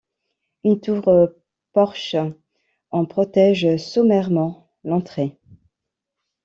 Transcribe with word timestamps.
Une 0.63 0.79
tour-porche 0.81 2.15
en 2.89 3.05
protège 3.05 3.77
sommairement 3.77 4.67
l'entrée. 4.83 5.37